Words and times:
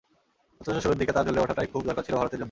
অথচ 0.61 0.77
শুরুর 0.83 0.97
দিকে 0.97 1.11
তাঁর 1.13 1.25
জ্বলে 1.27 1.41
ওঠাটাই 1.41 1.67
খুব 1.67 1.81
দরকার 1.85 2.03
ছিল 2.03 2.15
ভারতের 2.15 2.31
জন্য। 2.31 2.39